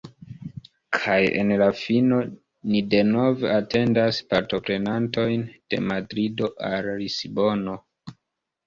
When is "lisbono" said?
7.05-7.83